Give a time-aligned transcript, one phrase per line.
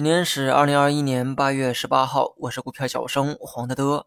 [0.00, 4.06] 今天是二零二一年八月十八号，我是股票小生黄德德。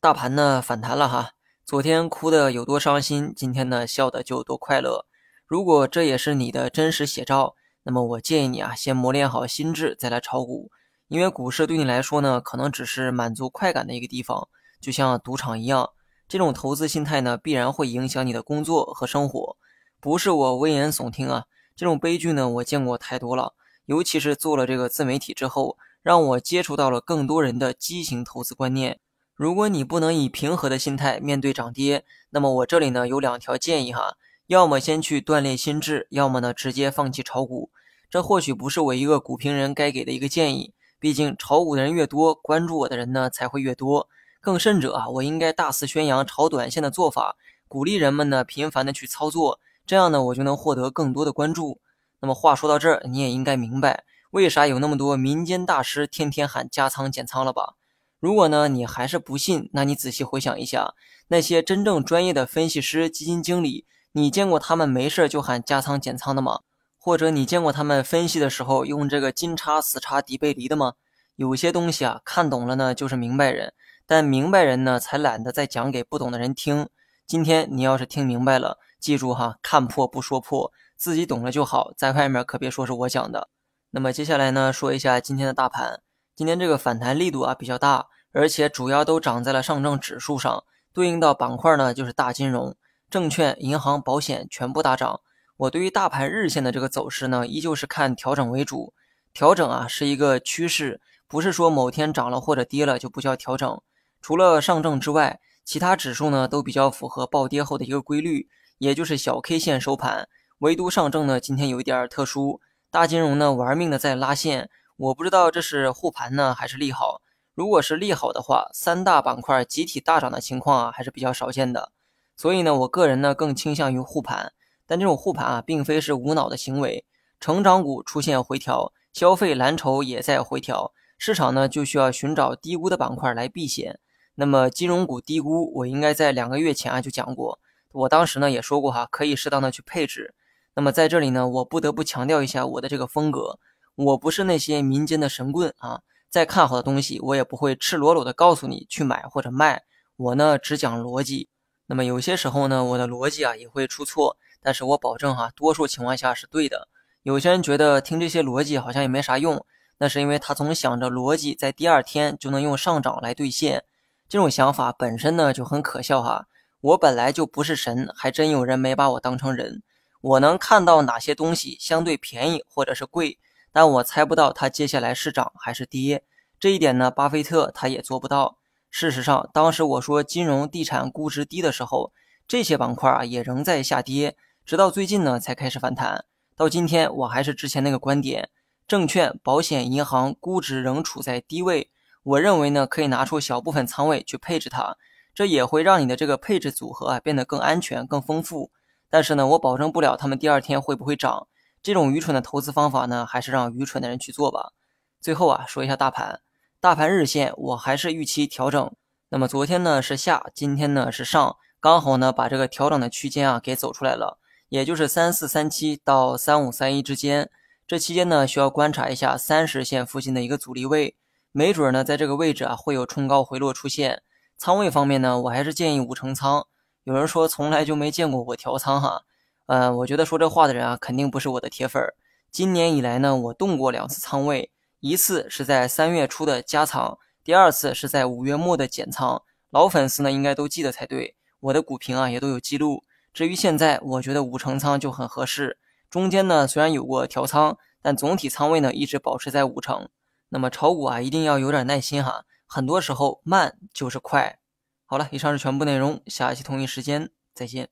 [0.00, 1.32] 大盘呢反弹了哈，
[1.64, 5.06] 昨天哭的有多伤心，今天呢笑的就多快乐。
[5.44, 10.70] 如果这也是你的真实写照，那么我建议你啊，先磨练好心智再来炒股，
[11.08, 14.46] 因为股市对你来说呢，可能只是满足快感的一个地方，
[14.80, 15.90] 就像赌场一样。
[16.28, 19.56] 这种投资心态呢，必然会影响你的工作和生活。
[20.00, 23.54] 不是我危言耸听啊，这种悲剧呢，我见过太多了。
[23.86, 28.98] 尤其是做了这个自媒体之后，让我接触到了更多人的畸形投资观念。
[29.34, 37.70] 如果你不能以平和的心态面对涨跌，那么我这里呢有两条建议哈：要么先去锻炼心智，要么呢直接放弃炒股。
[38.08, 44.08] 这或许不是我一个股评人该给的一个建议，毕竟炒股的人越多，关注我的人呢才会越多。
[44.40, 51.80] 更甚者啊，我应该大肆宣扬炒短线的做法，鼓励人们呢频繁的去操作，这样呢我就能获得更多的关注。
[52.24, 57.74] 那么话说到这儿，你也应该明白为啥有那么多民间大师天天喊加仓减仓了吧？
[58.18, 60.94] 如果呢你还是不信，那你仔细回想一下，
[61.28, 66.60] 那些真正专业的分析师、基金经理，你见过他们没事就喊加仓减仓的吗？
[66.98, 70.94] 或者你见过他们分析的时候用这个金叉死叉底背离的吗？
[71.36, 73.74] 有些东西啊，看懂了呢就是明白人，
[74.06, 76.88] 但明白人呢才懒得再讲给不懂的人听。
[77.26, 80.72] 今天你要是听明白了，记住哈，看破不说破。
[81.04, 83.50] 自己懂了就好，在外面可别说是我讲的。
[83.90, 86.00] 那么接下来呢，说一下今天的大盘。
[86.34, 92.74] 今天这个反弹力度啊比较大，而且主要都涨在了上证指数上，对应到板块呢就是大金融、
[93.10, 95.20] 证券、银行、保险全部大涨。
[95.58, 98.94] 我对于大盘日线的这个走势呢，依旧是看调整为主。
[99.34, 103.78] 调整啊是一个趋势，不是说某天涨了或者跌了就不叫调整。
[104.22, 110.30] 除了上证之外，其他指数呢都比较符合暴跌后的一个规律，也就是小 K 线收盘。
[110.64, 112.58] 唯独上证呢，今天有一点特殊，
[112.90, 117.20] 大金融呢玩命的在拉线，我不知道这是护盘呢还是利好。
[117.52, 121.92] 如果是利好的话，三大板块集体大涨的情况啊还是比较少见的。
[122.34, 124.54] 所以呢，我个人呢更倾向于护盘。
[124.86, 127.04] 但这种护盘啊，并非是无脑的行为。
[127.38, 134.00] 成长股出现回调，消费蓝筹也在回调，市场呢就需要寻找低估的板块来避险。
[134.36, 137.58] 那么金融股低估，我应该在两个月前啊就讲过，
[137.92, 140.32] 我当时呢也说过哈，可以适当的去配置。
[140.74, 143.58] 那么在这里呢，我不得不强调一下我的这个风格，
[143.94, 146.00] 我不是那些民间的神棍啊。
[146.28, 149.84] 再看好的东西，我也不会赤裸裸的告诉你去买或者卖。
[150.16, 151.48] 我呢只讲逻辑。
[151.86, 156.88] 那么有些时候呢，我的逻辑啊也会出错，但是我保证哈，多数情况下是对的。
[157.22, 159.64] 有些人觉得听这些逻辑好像也没啥用，
[159.98, 163.84] 那是因为他总想着逻辑在第二天就能用上涨来兑现，
[164.28, 166.48] 这种想法本身呢就很可笑哈。
[166.80, 169.82] 我本来就不是神，还真有人没把我当成人。
[170.24, 173.38] 我能看到哪些东西相对便宜或者是贵，
[173.70, 176.24] 但我猜不到它接下来是涨还是跌。
[176.58, 178.56] 这一点呢，巴菲特他也做不到。
[178.90, 182.14] 事实上，当时我说金融地产估值低的时候，
[182.48, 186.24] 这些板块啊也仍在下跌，直到最近呢才开始反弹。
[186.56, 188.48] 到今天，我还是之前那个观点：
[188.88, 191.90] 证券、保险、银行估值仍处在低位。
[192.22, 194.96] 我认为呢，可以拿出小部分仓位去配置它，
[195.34, 198.70] 这也会让你的这个配置组合啊变得更安全、更丰富。
[199.14, 201.46] 但是呢，我保证不了他们第二天会不会涨。
[201.84, 204.72] 这种愚蠢的投资方法呢，还是让愚蠢的人去做吧。
[205.20, 206.40] 最后啊，说一下大盘，
[206.80, 208.92] 大盘日线我还是预期调整。
[209.28, 214.36] 那么昨天呢是下，今天呢是上，刚好呢把这个调整的区间啊给走出来了，
[214.68, 217.48] 也就是三四三七到三五三一之间。
[217.86, 221.14] 这期间呢需要观察一下三十线附近的一个阻力位，
[221.52, 224.22] 没准呢在这个位置啊会有冲高回落出现。
[224.58, 226.66] 仓位方面呢，我还是建议五成仓。
[227.04, 229.24] 有人说从来就没见过我调仓哈，
[229.66, 232.02] 呃，我觉得说这话的人啊，肯定不是我的铁粉。
[232.50, 234.70] 今年以来呢，我动过两次仓位，
[235.00, 239.42] 一次是在三月初的加仓，第二次是在五月末的减仓。
[239.68, 243.04] 老粉丝呢，应该都记得才对，我的股评啊也都有记录。
[243.34, 245.76] 至于现在，我觉得五成仓就很合适。
[246.08, 250.08] 中间呢虽然有过调仓，但总体仓位呢一直保持在五成。
[250.48, 254.58] 那么炒股啊，一定要有点耐心哈，很多时候慢就是快。
[255.06, 257.88] 好了，以上是全部内容，下一期同一时间再见。